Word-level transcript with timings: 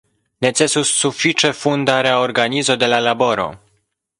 Necesus 0.45 0.93
sufiĉe 1.01 1.51
funda 1.59 1.99
reorganizo 2.09 2.79
de 2.85 2.91
la 2.95 3.03
laboro. 3.11 3.47